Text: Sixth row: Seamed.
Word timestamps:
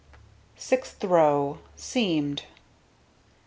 Sixth 0.57 1.03
row: 1.03 1.59
Seamed. 1.75 2.45